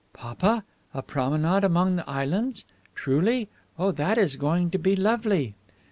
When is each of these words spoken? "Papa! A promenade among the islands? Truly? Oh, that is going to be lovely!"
"Papa! 0.13 0.63
A 0.95 1.03
promenade 1.03 1.63
among 1.63 1.95
the 1.95 2.09
islands? 2.09 2.65
Truly? 2.95 3.49
Oh, 3.77 3.91
that 3.91 4.17
is 4.17 4.35
going 4.35 4.71
to 4.71 4.79
be 4.79 4.95
lovely!" 4.95 5.53